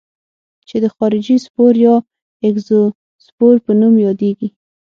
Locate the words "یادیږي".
4.05-4.47